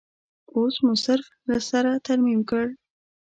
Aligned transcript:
اوس 0.55 0.75
مو 0.83 0.93
صرف 1.05 1.27
له 1.49 1.57
سره 1.69 1.91
ترمیم 2.05 2.39
کړ. 2.49 2.65